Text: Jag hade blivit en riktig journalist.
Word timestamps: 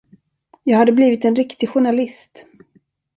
Jag 0.63 0.77
hade 0.77 0.91
blivit 0.91 1.25
en 1.25 1.35
riktig 1.35 1.69
journalist. 1.69 2.45